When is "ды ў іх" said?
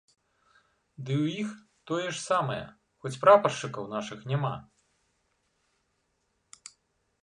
1.09-1.49